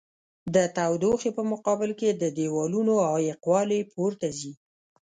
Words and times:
د 0.55 0.57
تودوخې 0.75 1.29
په 1.37 1.43
مقابل 1.51 1.91
کې 1.99 2.09
د 2.11 2.23
دېوالونو 2.37 2.93
عایق 3.09 3.39
والي 3.51 3.81
پورته 3.93 4.27
ځي. 4.39 4.51